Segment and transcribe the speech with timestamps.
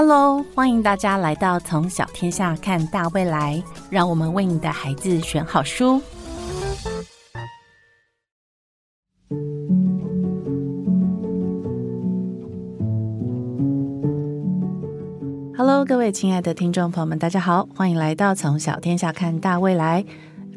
[0.00, 6.00] Hello，欢迎大家来到从小天下看大未来，让我们为你的孩子选好书。
[15.56, 20.04] Hello，各位亲爱的听众朋友们，大家好，欢迎来到从小天下看大未来，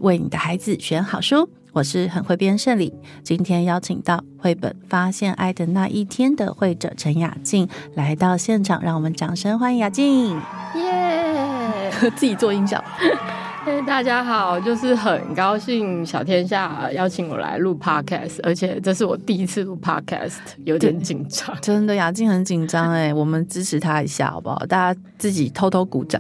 [0.02, 1.50] 为你的孩子选好书。
[1.74, 2.94] 我是很会编胜利，
[3.24, 10.36] 今天邀请到绘本《发现爱的那一天》的绘者陈雅静来到现场，让我们掌声欢迎雅静。
[10.76, 11.90] 耶！
[12.18, 12.84] 自己做音效。
[13.64, 21.56] 嘿，大家好，就是很高兴小天下邀请我来录 podcast，而且这是我第一次录 podcast，有点紧张。
[21.62, 24.66] 真的，雅静很紧张哎，我们支持她一下好不好？
[24.66, 26.20] 大家自己偷偷鼓掌。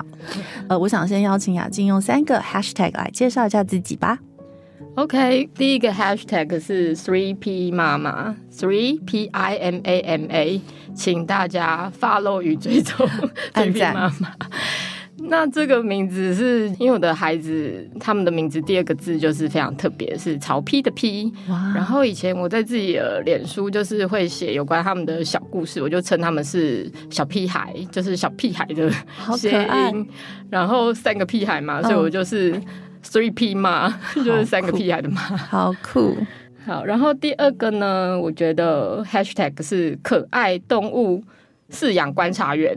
[0.70, 4.20] 呃，我想先邀请雅静用三个 hashtag 来介绍一下自己吧。
[4.95, 10.61] OK，第一个 hashtag 是 Three P 妈妈，Three P I M A M A，
[10.93, 13.07] 请大家 follow 与追踪
[13.53, 14.35] Three P 妈妈。
[15.23, 21.31] 那这个名字是因为我的孩子他们的名字第二个字就是非常特别，是曹丕的丕。
[21.73, 28.91] 然后以前我在自己的脸书就是会写有关他们的小故事，我就称他们是小屁孩，就是小屁孩的
[29.37, 30.07] 谐音。
[30.49, 32.61] 然后三个屁孩嘛，所以我就是。
[33.04, 36.18] Three P 妈就是三个屁孩的妈，好酷。
[36.66, 41.24] 好，然后第二个呢，我觉得 Hashtag 是可爱动物。
[41.72, 42.76] 饲养观察员，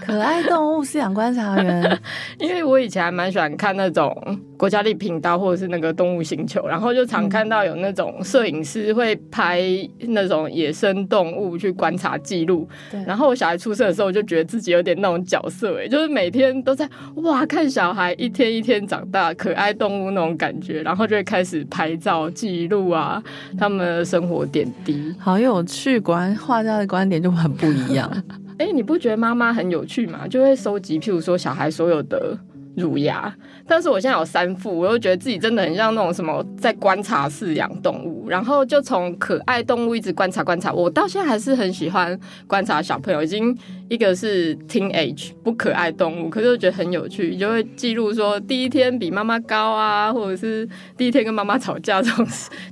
[0.00, 2.00] 可爱动物饲养观察员。
[2.38, 4.14] 因为我以前还蛮喜欢看那种
[4.56, 9.62] 国家地频道或者是那个动物星球，然后就常看到有那种摄影师会拍
[10.00, 12.68] 那种野生动物去观察记录。
[13.06, 23.22] 然后我小孩出生的时候，我就觉得自己有点那种角色，哎，就是每天都在哇看小孩一天一天长大，可爱动物那种感觉，然后就会开始拍照记录啊，
[23.58, 26.00] 他们的生活点滴，好有趣。
[26.00, 28.10] 果然画家的观点就很不一样。
[28.60, 30.28] 哎，你不觉得妈妈很有趣吗？
[30.28, 32.38] 就会收集，譬如说小孩所有的
[32.76, 33.34] 乳牙。
[33.66, 40.72] 但是我现在有三副，我又觉得自己真的很像那种什么在观察饲养动物，然后就从可爱动物一直观察观察。
[40.72, 43.56] 我到现在还是很喜欢观察小朋友，已经
[43.88, 52.24] 一个是 teenage 不可爱动物，可是我觉得很有趣，就会记录说第一天比妈妈高啊，或者是第一天跟妈妈吵架这种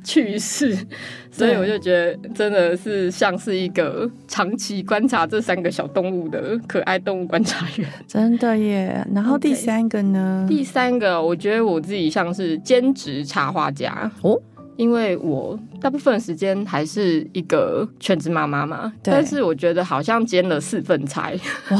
[0.04, 0.78] 趣事。
[1.30, 9.06] 所以我就觉得真的是像是一个长期观察这三个小动物的可爱动物观察员，真的耶。
[9.14, 10.46] 然后第三个呢？
[10.48, 14.40] 第三个我觉得我自己像是兼职插画家哦，
[14.78, 18.92] 因为我大部分时间还是一个全职妈妈嘛。
[19.02, 21.32] 但是我觉得好像兼了四份差
[21.70, 21.78] 哇，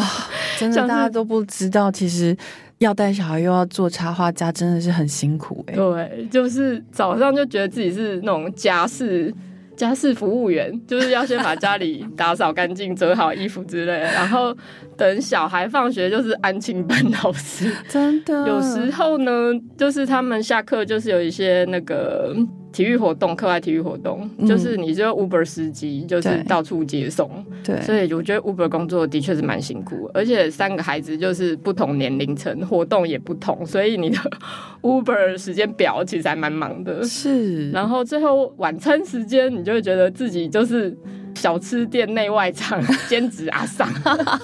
[0.58, 2.36] 真的大家都不知道，其实
[2.78, 5.74] 要带小孩又要做插画家，真的是很辛苦哎。
[5.74, 9.32] 对，就是早上就觉得自己是那种家事。
[9.76, 14.52] 家事服务员就是要先把家里打扫干净、折好衣服之类，然后
[14.96, 17.72] 等小孩放学就是安亲班老师。
[17.88, 19.30] 真的，有时候呢，
[19.76, 22.34] 就是他们下课就是有一些那个。
[22.70, 27.30] 体育活动，课外体育活动，就是你就 Uber 司机，就是到处接送。
[27.64, 34.18] 对，所以我觉得 Uber 工作的确是蛮辛苦，而且三个孩子就是不同年龄层，活动也不同，所以你的
[34.82, 37.02] Uber 时间表其实还蛮忙的。
[37.02, 40.96] 是，然后最后晚餐时间，你就会觉得自己就是
[41.34, 43.88] 小吃店内外场兼职阿桑。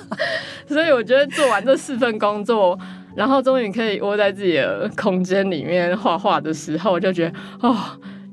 [0.66, 2.76] 所以我觉得做完这四份工作，
[3.14, 7.76] 然后终于可以窝在自己的空间里面画画的时候，就觉得哦。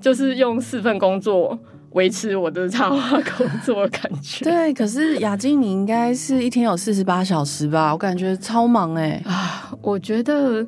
[0.01, 1.57] 就是用四份工作
[1.91, 4.43] 维持我的插画工作感觉。
[4.43, 7.91] 对，可是雅静，你应该是一天有四十八小时吧？
[7.91, 9.71] 我感觉超忙哎啊！
[9.81, 10.65] 我觉得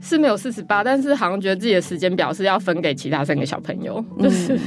[0.00, 4.58] 是没有四十八，但是好像觉得自己的时间表是要分给其他三个小朋友，就是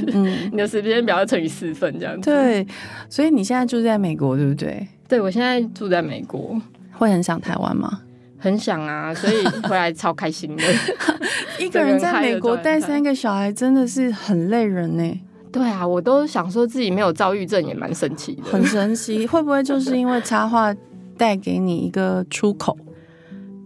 [0.50, 2.30] 你的时间表要乘以四份这样子。
[2.30, 2.66] 对，
[3.08, 4.86] 所以你现在住在美国，对不对？
[5.08, 6.60] 对，我现在住在美国，
[6.92, 8.00] 会很想台湾吗？
[8.38, 10.62] 很想啊， 所以回来超开心的。
[11.58, 15.20] 一个人在美国带三个小孩真的是很累人呢。
[15.50, 18.44] 对啊，我都想说自己没有躁郁症也蛮神奇的。
[18.44, 20.74] 很神奇， 会不会就是因为插画
[21.16, 22.76] 带给你一个出口？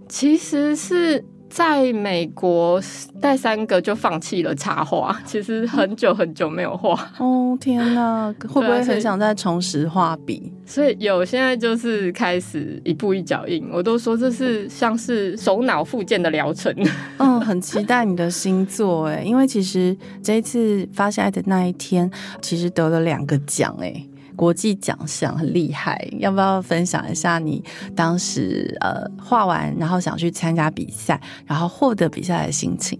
[0.08, 1.24] 其实是。
[1.52, 2.80] 在美国
[3.20, 6.98] 带三个就放弃了插画， 其实很久很久没有画。
[7.18, 10.50] 哦天哪， 会不会很想再重拾画笔？
[10.64, 16.74] 所以有现在就是开始一步一脚印，我都说这是像是手脑复健的疗程。
[17.18, 22.10] 嗯，很期待你的新作哎，因为其实这一次发下来的那一天，
[22.40, 23.92] 其实得了两个奖哎。
[24.36, 27.62] 国际奖项很厉害，要不要分享一下你
[27.94, 32.98] 当时呃画完，然后想去参加比赛，然后获得比赛的心情？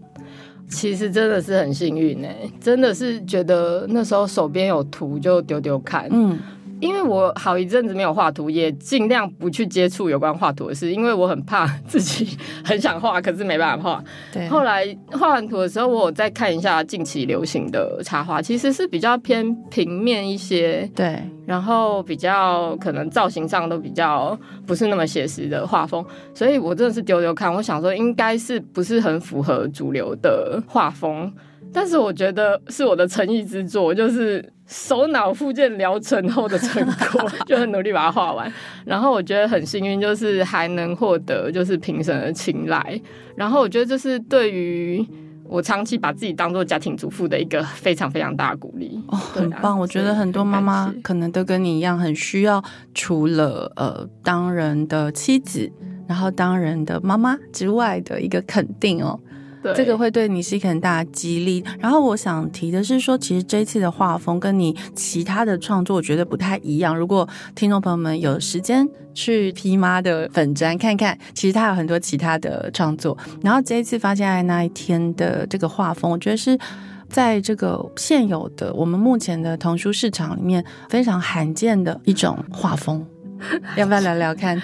[0.69, 6.38] 其实真的是很幸运哎，真的是觉得那时候手边有图就丢丢看，嗯，
[6.82, 14.05] 因为我好一阵子没有画图，也尽量不去接触有关画图的事，因为我很怕自己很想画，可是没办法画。
[14.32, 24.37] 对，后来画完图的时候，我有再看一下近期流行的插画，其实是比较偏平面一些，对，然后比较可能造型上都比较
[24.67, 31.32] 不是那么写实的画风，所以我真的是丢丢看，我想说应该是不是很符合主流的画风。
[31.73, 38.53] 但是我觉得是我的诚意之作，就是手脑复健疗程后的成果，就很努力把它画完。
[38.85, 43.01] 然后我觉得很幸运，就是还能获得就是评审的青睐。
[43.35, 45.05] 然后我觉得这是对于
[45.45, 49.01] 我长期把自己当做家庭主妇的一个非常非常大的鼓励。
[49.09, 49.79] 哦，很棒！
[49.79, 52.63] 我觉得很多妈妈可能都跟你一样，很需要
[52.95, 55.71] 除了呃当人的妻子，
[56.07, 59.19] 然后当人的妈妈之外的一个肯定哦。
[59.75, 61.64] 这个会对你是一个很大的激励。
[61.79, 66.97] 然后我想提的是说，其实这次的画风跟你其他的创作，我觉得不太一样。
[66.97, 73.17] 如果听众朋友们有时间去 P 妈的粉砖看看，其实他有很多其他的创作。
[73.43, 76.58] 然后这一次发现爱那一天的这个画风，我觉得是
[77.08, 83.05] 在这个现有的我们目前的童书市场里面非常罕见的一种画风。
[83.76, 84.61] 要不要聊聊看？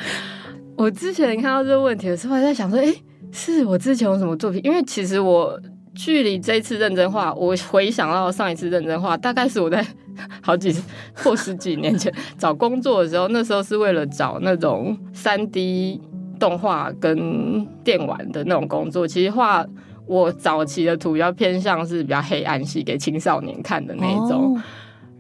[0.76, 2.94] 我之前看到这个问题的时候，还在想说，哎。
[3.32, 4.60] 是我之前有什么作品？
[4.64, 5.60] 因为其实我
[5.94, 9.84] 距离这一次认真画，我回想到上一次认真画，大概是我在
[10.42, 10.74] 好几
[11.14, 16.00] 或十几年前找工作的时候，那时候是为了找那种三 D
[16.38, 19.06] 动画跟电玩的那种工作。
[19.06, 19.64] 其实画
[20.06, 24.60] 我早期的图要偏向是比较黑暗系，给青少年看的那一种。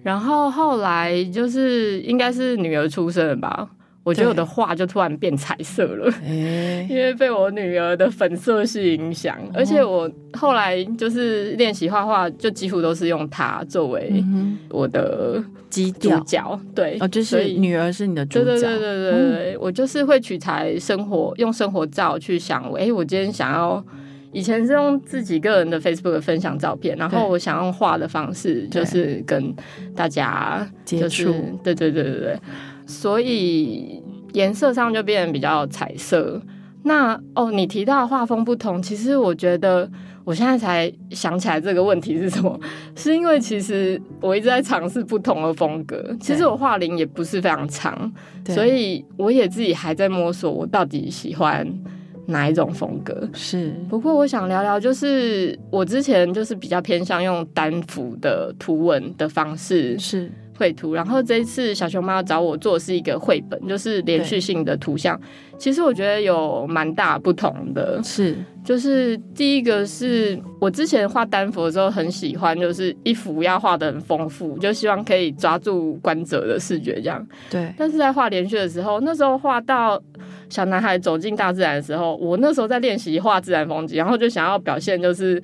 [0.02, 3.68] 然后后来就是应该是女儿出生了吧。
[4.08, 6.10] 我觉得我的画就突然变彩色了，
[6.88, 14.24] 因为被我女儿的粉色系影响，而且我后来就是练习画画，就几乎都是用它作为
[14.70, 16.58] 我的基调。
[16.74, 18.44] 对，哦，就是女儿是你的主角。
[18.46, 23.84] 对对对对对对，我就是会取材生活，用生活照去想，哎，我今天想要，
[24.32, 29.54] 以前是用自己个人的 Facebook 分享照片，然后我想用画的方式，就是跟
[29.94, 31.30] 大家接触。
[31.62, 32.38] 对对对对对。
[32.88, 34.02] 所以
[34.32, 36.42] 颜色上就变得比较彩色。
[36.82, 39.88] 那哦，你提到画风不同，其实我觉得
[40.24, 42.58] 我现在才想起来这个问题是什么，
[42.96, 46.16] 是因为其实我一直在尝试不同的风格。
[46.18, 48.10] 其实我画龄也不是非常长，
[48.46, 51.66] 所以我也自己还在摸索，我到底喜欢
[52.26, 53.28] 哪一种风格。
[53.34, 59.98] 是，不过我想聊聊，就是我之前就是比较偏向用单幅的图文的方式。
[59.98, 60.32] 是。
[60.58, 65.18] 绘图，然后这一次小熊猫找我做是一个绘本，就是连续性的图像。
[65.56, 77.24] 其实我觉得有蛮大不同的，是就是第一个是我之前画单幅的时候很喜欢，就是一幅要画的很丰富，就希望可以抓住观者的视觉这样。
[77.48, 80.00] 对，但是在画连续的时候，那时候画到
[80.48, 85.40] 小男孩走进大自然的时候，我那时候在练习画自然风景，然后就想要表现就是。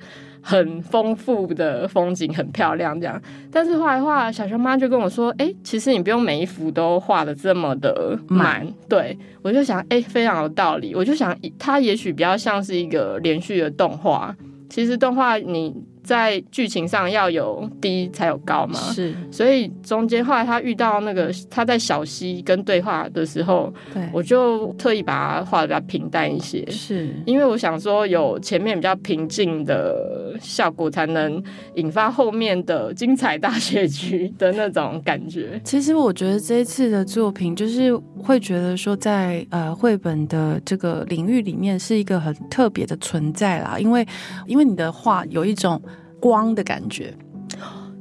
[0.47, 3.19] 很丰富的风景，很漂亮，这样。
[3.51, 10.93] 但是画一画，小熊妈就跟我说：“哎，其实你不用每一幅都画的这么的满。”对我就想，哎，非常有道理。
[10.93, 14.35] 我就想，它也许比较像是一个连续的动画。
[14.69, 15.73] 其实动画你。
[16.05, 27.09] 在剧情上要有低才有高嘛，是，所以中间后来他遇到那个他在小溪跟对话的时候，对，我就特意把它画的比较平淡一些，是。
[27.25, 31.41] 因为我想说有前面比较平静的效果，才能
[31.73, 35.59] 引发后面的精彩大结局的那种感觉。
[35.63, 44.07] 其实我觉得这一次的作品就是会觉得说，在呃绘本的这个领域里面是一个很特别的存在啦，因为
[44.45, 45.81] 因为你的画有一种。
[46.25, 47.13] 光的感觉，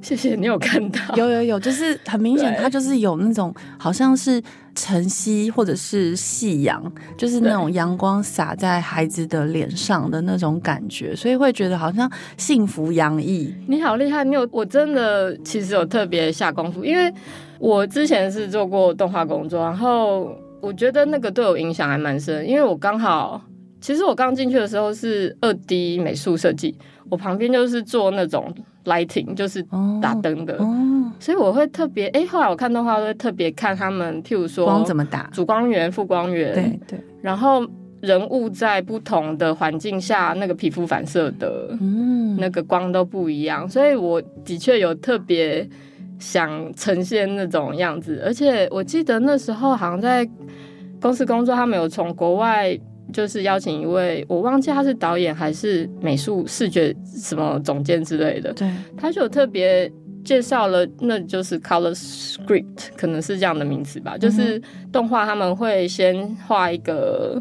[0.00, 4.42] 谢谢你有看到，有有有，就是很明显，它就是有那种好像是
[4.74, 13.54] 晨曦或者是夕阳，就是那种阳光洒在孩子的脸上的那种感觉，所以会觉得好像幸福洋溢。
[13.68, 17.12] 你好厉害，你有我真的其实有特别下功夫，因为
[17.58, 23.38] 我之前是做过动画工作，然后我觉得那个对我影响还蛮深，因为我刚好
[23.84, 26.74] 其实我刚进去的时候是二 D 美术设计。
[27.10, 28.50] 我旁边就是做那种
[28.86, 29.62] lighting，就是
[30.00, 30.58] 打灯的，
[31.20, 37.62] 所以我会特别哎，后来我看动画会特别看他们，譬如说光怎么打，主光源、副光源，对对，然后
[38.00, 45.68] 人物在不同的环境下，那个皮肤反射的，嗯，那个光都不一样，所以我的确有特别
[46.18, 50.26] 想呈现那种样子，而且我记得那时候好像在
[51.02, 52.76] 公司工作，他们有从国外。
[53.12, 58.52] 就是邀请一位，我忘记他是导演还是美术视觉什么总监之类的。
[58.52, 59.90] 对，他就特别
[60.24, 64.16] 介绍了，那就是 color script，可能是这样的名词吧。
[64.16, 67.40] 就是动画他们会先画一个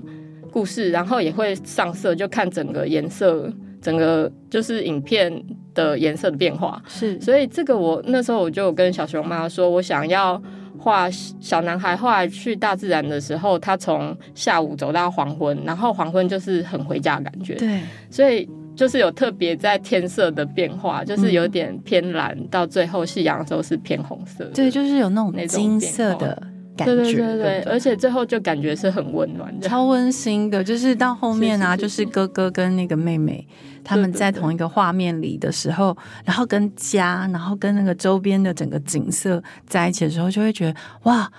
[0.52, 3.52] 故事，然后也会上色，就看整个颜色，
[3.82, 5.44] 整个就是影片
[5.74, 6.82] 的颜色的变化。
[6.88, 10.40] 是，所以这个我那时候我就跟小熊妈说，我想要
[10.84, 11.10] 画
[11.40, 17.56] 小男孩后来去大自然的时候，他从下午走到黄昏，然后黄昏就是很回家的感觉。
[17.56, 17.80] 对，
[18.12, 24.44] 所以就是有特别在天色的变化，就是有点偏蓝，到最后夕阳的时候是偏红色。
[24.54, 26.44] 对，就是有那种那种金色的
[26.76, 29.68] 感觉，对对对对，而且最后就感觉是很温暖的。
[29.68, 33.46] 超温馨的，就是到后面啊，是是就是是哥哥跟那个妹妹
[33.84, 41.32] 他们在同一个画面里的时候，然后跟家，然后跟那个周边的整个景色在一起的时候，就会觉得哇，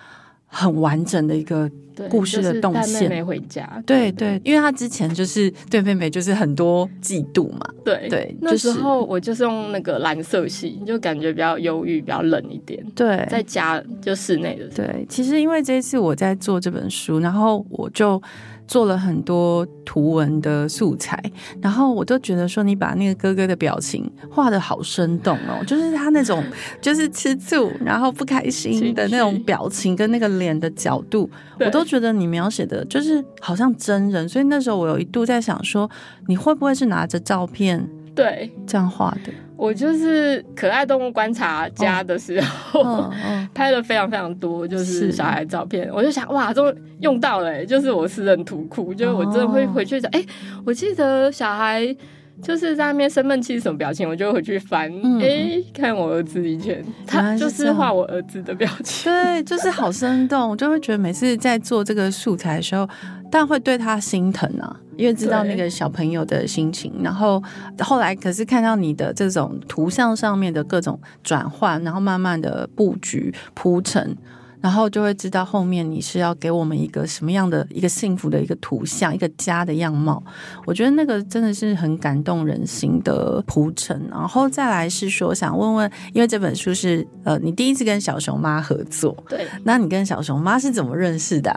[0.55, 1.71] 很完整的一个。
[2.11, 12.85] 故事的就是带动线妹妹回家，对对，因为他之前就是对妹妹就是很多嫉妒嘛，对对那就是时候我就是用那个蓝色系，就感觉比较忧郁，比较冷一点。
[12.97, 18.21] 对，在家就室内的对，其实因为这一次我在做这本书，然后我就
[18.67, 21.23] 做了很多图文的素材，
[21.61, 26.43] 然后我都觉得说你把那个哥哥的表情画的好生动哦，就是他那种
[26.81, 31.29] 就是吃醋，然后不开心的那种表情跟那个脸的角度，
[31.61, 35.89] 我都觉得你描写的就是好像真人，所以那时候我有一度在想说，
[36.27, 39.33] 你会不会是拿着照片对这样画的？
[39.57, 43.11] 我就是可爱动物观察家的时候。
[43.55, 45.13] 拍了非常非常多，就是是。
[45.13, 49.71] 小孩照片，我就想哇，终于用到了欸，就是我私人图库，就是我真的会哦。
[49.73, 50.25] 回去找，哎、
[50.67, 51.97] 我记得小孩
[52.43, 62.89] 就是在那边生闷气是什么表情，我就回去翻，哎、嗯看我儿子以前，他就是画我儿子的表情，对，就是好生动， 我就会觉得每次在做这个素材的时候，
[63.31, 66.93] 但会对他心疼啊，因为知道那个小朋友的心情。
[67.03, 67.43] 然后
[67.79, 74.17] 后来可是看到你的这种图像上面的各种转换，然后慢慢的布局铺陈。
[74.65, 80.25] 然后就会知道后面你是要给我们一个什么样的一个幸福的一个图像，一个家的样貌。
[80.65, 84.09] 我觉得那个真的是很感动人心的铺陈。
[84.11, 91.51] 然后再来是说，想问问，因为这本书是呃你第一次跟小熊妈合作，对，那你跟小熊妈是怎么认识的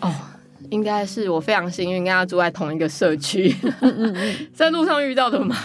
[0.00, 0.14] 啊、哦。
[0.68, 3.52] 应该是我非常幸运跟他住在同一个社区，
[4.54, 5.56] 在路上遇到的嘛，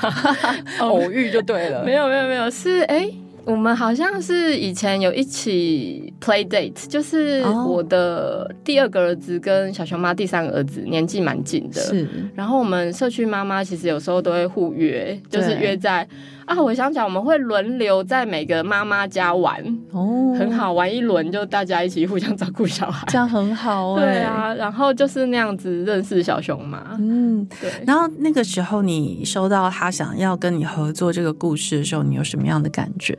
[0.79, 3.07] 偶遇就对了 没有没有没有，是哎、
[3.45, 16.07] 我们好像是以前有一起 play date，就是哦我的第二个儿子跟小熊妈第三个儿子年纪蛮近的，是然后我们社区妈妈其实有时候都会互约，就是对约在
[16.45, 23.05] 啊，我想起来我们会轮流在每个妈妈家玩，哦，很，好玩一轮，就大家一起互相照顾小孩。
[23.07, 26.95] 这样很好哎、对，啊，然后就是那样子认识小熊妈。
[26.99, 27.47] 嗯。
[27.61, 33.17] 对，然后那个时候你收到他想要跟你合作这个故事的时候，你有什么样的感觉？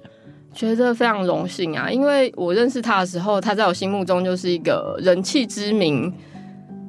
[0.57, 6.11] 觉得非常荣幸啊，因为我认识他的时候，他在我心目中就是一个人气知名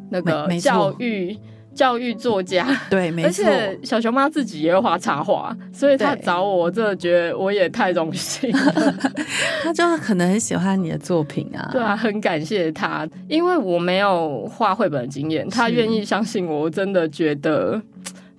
[0.10, 1.38] 那个教育
[1.76, 2.66] 教育作家。
[2.90, 8.96] 对，没而错，且小熊妈自己也会画插画，所以他找我，我真的觉得我也太荣幸了。
[9.62, 11.70] 他就是可能很喜欢你的作品啊。
[11.72, 17.80] 对啊，很感谢他，因为我没有画绘本的经验，他愿意相信我，我真的觉得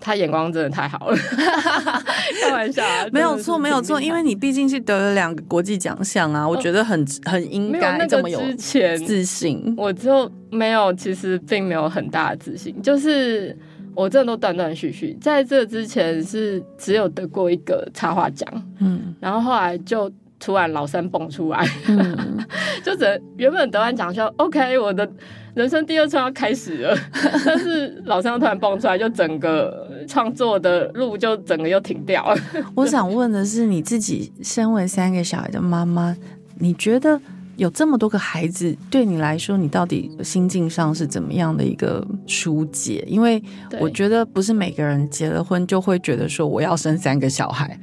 [0.00, 1.16] 他眼光真的太好了。
[2.42, 9.74] 开玩笑啊，没有错，没有错，因为你毕竟是得了两个国际奖项啊，我觉得很很应该这么有之前，自信。
[9.76, 13.56] 我就没有，其实并没有很大的自信，就是
[13.94, 15.16] 我真的都断断续续。
[15.20, 18.46] 在这之前是只有得过一个插画奖，
[18.80, 22.38] 嗯然后后来就突然老三蹦出来，嗯，
[22.84, 25.08] 就只原本得完奖说 OK，我的
[25.54, 26.96] 人生第二春要开始了，
[27.44, 32.40] 但是老三突然蹦出来，就整个创作的路就整个又停掉了。
[32.74, 36.16] 我想问的是，你自己身为三个小孩的妈妈，
[36.58, 37.20] 你觉得
[37.56, 43.04] 有这么多个孩子，对你来说，你到底心境上是怎么样的一个疏解？
[43.06, 43.42] 因为
[43.78, 47.78] 我觉得不是每个人结了婚就会觉得说我要生三个小孩。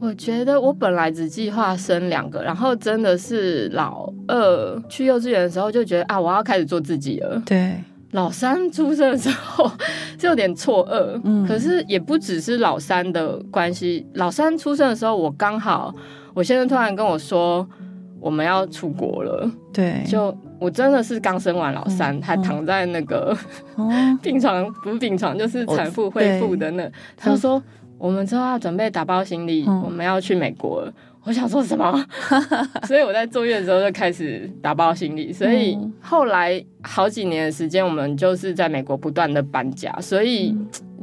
[0.00, 7.40] 我觉得我本来只计划生两个，然后真的是老二去幼稚园的时候就觉得啊，我要开始做自己了。
[7.46, 7.76] 对，
[8.12, 9.70] 老三出生的时候
[10.18, 11.46] 是有点错愕，嗯。
[11.46, 14.06] 可是也不只是老三的关系。
[14.14, 15.94] 老三出生的时候，我刚好
[16.32, 17.66] 我先生突然跟我说
[18.20, 23.36] 我们要出国了，对，就我真的是刚生完老三，嗯还躺在那个
[23.74, 23.90] 哦，
[24.22, 27.60] 病床，不是病床，就是产妇恢复的那，他就说
[27.98, 29.82] 我们之后要准备打包行李，嗯。
[29.82, 30.92] 我们要去美国了。
[31.24, 32.04] 我想说什么？
[32.86, 40.52] 所以我在坐月的时候就开始打包行李，所以嗯后来好几年的时间，我们就是在美国不断的搬家，所以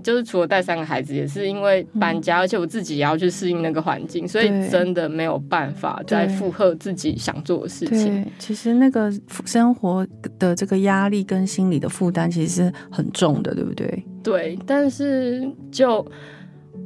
[0.04, 8.24] 就是除了带三个孩子，也是因为搬家，而且我自己也要去适应那个环境，所以真的没有办法再负荷自己想做的事情。
[8.24, 9.10] 对，其实那个
[9.46, 10.06] 生活
[10.38, 14.04] 的这个压力跟心理的负担其实是很重的，对不对？
[14.22, 16.06] 对，但是就。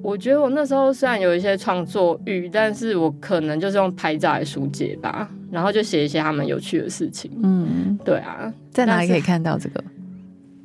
[0.02, 7.32] 我觉得我那时候虽然有一些创作欲，但是我可能就是用拍照来疏解吧，然后就写一些他们有趣的事情。
[7.42, 9.84] 嗯，对啊，在哪里可以看到这个？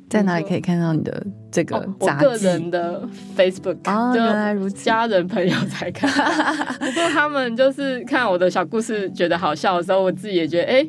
[0.09, 1.77] 在哪里可以看到你的这个？
[1.99, 3.07] 我个人的
[3.37, 6.09] Facebook，哦就家人朋友才看。
[6.79, 10.85] 不过他们就是看我的小故事觉得好笑的时候，我自己也觉得哎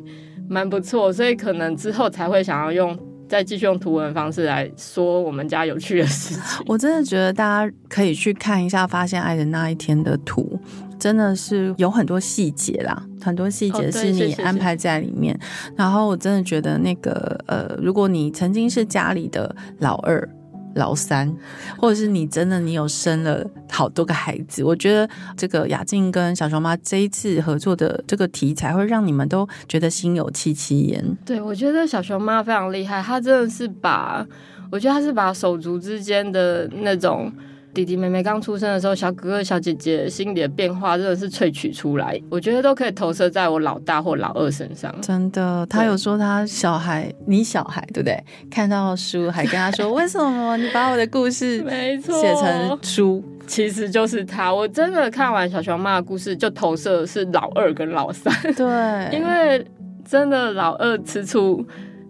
[0.49, 2.97] 蛮不错，所以可能之后才会想要用。
[3.31, 6.43] 再继续用图文方式来说我们家有趣的事情。
[6.67, 10.59] 我真的觉得大家可以去看一下《发现爱的那一天》的图，
[10.99, 15.39] 真的是有很多细节啦，很多细节是你安排在里面。
[15.77, 20.27] 然后我真的觉得那个呃，如果你曾经是家里的老二。
[20.75, 21.33] 老三，
[21.77, 31.17] 或者是你真的你有生了好多个孩子，我觉得这个雅静跟小熊妈这一次合作的这个题材，会让你们都觉得心有戚戚焉。
[31.25, 34.25] 对，我觉得小熊妈非常厉害，她真的是把，
[34.71, 37.31] 我觉得她是把手足之间的那种。
[37.73, 44.93] 弟弟妹妹刚出生的时候，小哥哥小姐姐心里的变化真的是萃取出来，我觉得都可以投射在我老大或老二身上。
[45.01, 48.21] 真的，他有说他小孩，你小孩对不对？
[48.49, 53.23] 看到书还跟他说，为什么你把我的故事 没错写成书？
[53.47, 54.53] 其实就是他。
[54.53, 58.33] 我真的看完小熊妈的故事，就投射是老二跟老三。
[58.53, 59.65] 对，因为
[60.05, 61.65] 真的老二吃醋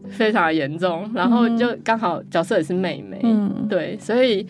[0.10, 4.48] 非常严重，然后就刚好角色也是妹妹，嗯，对，所以。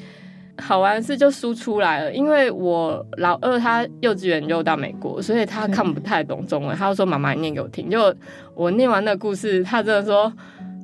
[0.58, 6.76] 好玩的事就输出来了，因为我老二他幼稚园就到美国，所以他看不太懂中文。
[6.78, 8.14] 他就说：“妈妈，你念给我听。”就
[8.54, 10.32] 我念完那个故事，他真的说：“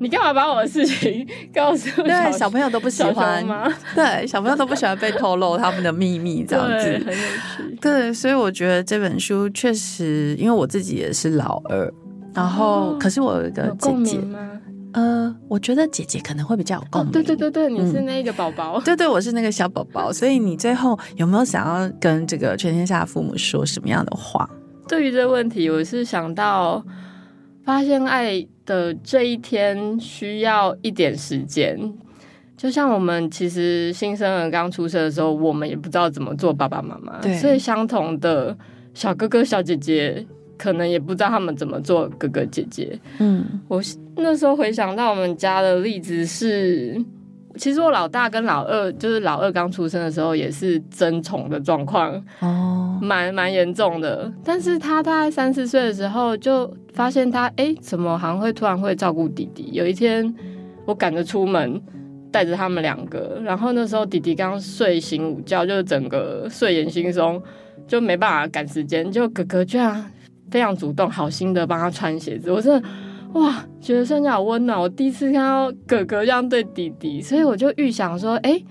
[0.02, 3.72] 你干嘛把我的事情告诉？”对，小朋友都不喜欢吗？
[3.94, 7.78] 对，小朋友都不喜欢被透露他们的秘密，这样子很有趣。
[7.80, 11.94] 对，所以我觉得这本书确实，因为我自己也是老二，
[12.34, 14.20] 然后可是我有一个姐姐。
[14.98, 17.12] 呃，我觉得姐姐可能会比较有共鸣。
[17.12, 18.82] 对对对对，你是那个宝宝。
[18.82, 20.12] 对对，我是那个小宝宝。
[20.12, 24.50] 所以你最后有没有想要跟这个全天下父母说什么样的话？
[24.88, 26.84] 对于这个问题，我是想到
[27.64, 31.94] 发现爱的这一天需要一点时间。
[32.58, 37.20] 就像我们其实新生儿刚出生的时候，我们也不知道怎么做爸爸妈妈。
[37.22, 38.58] 对，所以相同的
[38.96, 40.26] 小哥哥小姐姐。
[40.58, 43.00] 可能也不知道他们怎么做哥哥姐姐。
[43.20, 43.82] 嗯，我
[44.16, 47.00] 那时候回想到我们家的例子是，
[47.56, 54.32] 其实我老大跟老二，就是老二刚出生的时候也是争宠的状况，哦，蛮蛮严重的。
[54.44, 59.70] 但是他大概三四岁的时候就发现他，哎，怎么好像会突然会照顾弟弟？
[59.72, 60.34] 有一天
[60.86, 61.82] 我赶着出门，
[62.32, 67.42] 带着他们两个，然后那时候弟弟刚睡醒午觉，就是整个睡眼惺忪，
[67.88, 70.12] 就没办法赶时间，就哥哥居然。
[70.50, 72.88] 非常主动、好心的帮他穿鞋子，我真的
[73.34, 74.80] 哇，觉得瞬间好温暖。
[74.80, 78.62] 我第一次看到哥哥这样对弟弟，所以我就预想说，哎，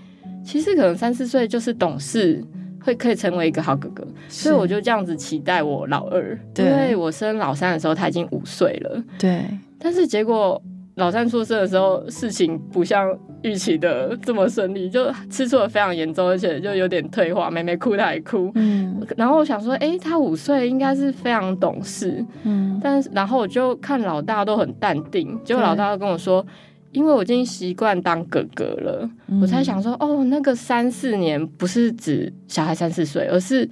[0.45, 2.43] 其实可能三四岁就是懂事，
[2.83, 4.07] 会可以成为一个好哥哥。
[4.29, 9.05] 所以我就这样子期待我老二，因为我生老三的时候他已经五岁了。
[9.19, 9.45] 对，
[9.79, 10.61] 但是结果。
[10.97, 13.07] 老三出生的时候，事情不像
[13.43, 18.51] 预期的这么顺利，就吃错的非常严重，而且就有点退化，妹妹哭她也哭。
[18.55, 22.25] 嗯，然后我想说，哎，她五岁应该是非常懂事。
[22.45, 26.45] 嗯，但是然后我就看老大都很淡定，结果老大跟我说，
[26.93, 29.11] 因为我已经习惯当哥哥了，
[29.43, 33.69] 我才想说，哦，那个三四年不是指小孩三四岁，而是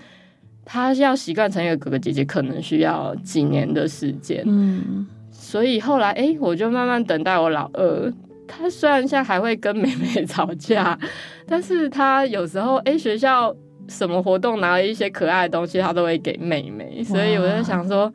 [0.63, 4.45] 他要习惯成一个哥哥姐姐，可能需要几年的时间。
[4.47, 5.07] 嗯。
[5.45, 8.13] 所以后来，哎，我就慢慢等待我老二。
[8.49, 10.99] 他虽然现在还会跟妹妹吵架，
[11.47, 13.55] 但是他有时候，哎，学校
[13.89, 17.03] 什么活动拿了一些可爱的东西，他都会给妹妹。
[17.05, 18.13] 所以我就想说。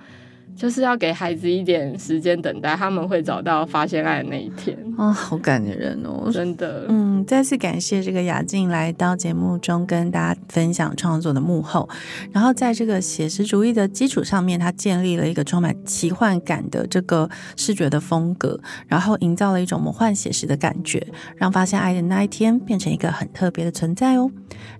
[0.60, 6.86] 就是要给孩子一点时间等待，他们会找到发现爱的那一天啊，好感人哦，真的。
[6.90, 11.88] 嗯，再次感谢这个雅静来到节目中跟大家分享创作的幕后，
[12.34, 21.02] 然后在这个写实主义的基础上面，他建立了一个充满奇幻感的这个视觉的风格，然后营造了一种魔幻写实的感觉，
[21.38, 24.30] 让发现爱的那一天变成一个很特别的存在哦。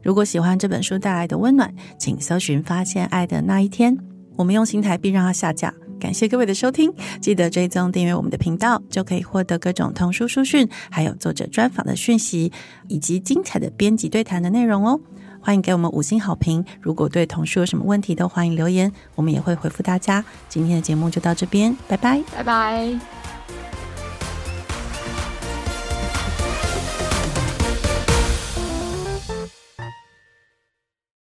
[0.04, 3.98] 如果喜欢这本书带来的温暖，请搜寻发现爱的那一天。
[4.40, 5.74] 我们用新台币让它下架。
[6.00, 12.50] 感谢各位的收听，记得追踪订阅我们的频道，就可以获得各种童书书讯，还有作者专访的讯息，
[12.88, 14.98] 以及精彩的编辑对谈的内容哦。
[15.42, 16.64] 欢迎给我们五星好评。
[16.80, 20.24] 如果对童书有什么问题，都欢迎留言，我们也会回复大家。
[20.48, 23.19] 今天的节目就到这边，拜拜，拜拜。